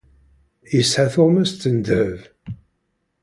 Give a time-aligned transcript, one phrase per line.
[0.75, 2.19] Yesεa tuɣmas n ddheb.